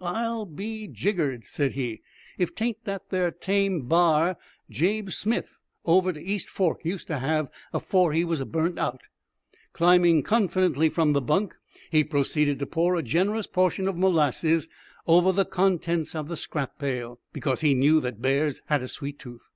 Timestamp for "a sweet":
18.82-19.18